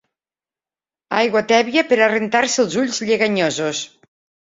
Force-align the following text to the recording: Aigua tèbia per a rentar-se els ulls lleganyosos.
Aigua 1.19 1.45
tèbia 1.53 1.85
per 1.93 2.01
a 2.01 2.09
rentar-se 2.17 2.61
els 2.67 2.81
ulls 2.85 3.07
lleganyosos. 3.11 3.89